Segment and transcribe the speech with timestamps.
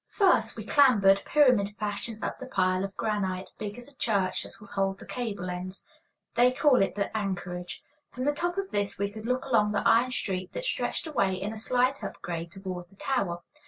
[0.07, 4.59] First we clambered, pyramid fashion, up the pile of granite, big as a church, that
[4.59, 5.83] will hold the cable ends;
[6.33, 7.83] they call it the anchorage.
[8.09, 11.35] From the top of this we could look along the iron street that stretched away
[11.35, 13.43] in a slight up grade toward the tower.